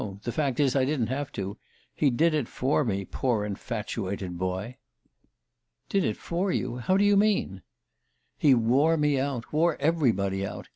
The 0.23 0.31
fact 0.31 0.59
is 0.59 0.75
I 0.75 0.83
didn't 0.83 1.09
have 1.13 1.31
to. 1.33 1.57
He 1.93 2.09
did 2.09 2.33
it 2.33 2.47
for 2.47 2.83
me, 2.83 3.05
poor 3.05 3.45
infatuated 3.45 4.35
boy!" 4.35 4.77
"Did 5.89 6.03
it 6.03 6.17
for 6.17 6.51
you? 6.51 6.77
How 6.77 6.97
do 6.97 7.05
you 7.05 7.15
mean?" 7.15 7.61
"He 8.35 8.55
wore 8.55 8.97
me 8.97 9.19
out 9.19 9.53
wore 9.53 9.77
everybody 9.79 10.43
out. 10.43 10.67